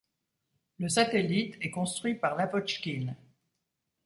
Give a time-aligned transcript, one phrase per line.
[0.79, 3.15] Le satellite est construit par Lavotchkine.